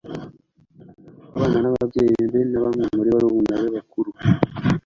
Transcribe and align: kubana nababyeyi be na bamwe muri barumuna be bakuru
kubana 1.31 1.57
nababyeyi 1.63 2.21
be 2.31 2.41
na 2.51 2.59
bamwe 2.63 2.83
muri 2.97 3.09
barumuna 3.15 3.55
be 3.63 3.69
bakuru 3.75 4.09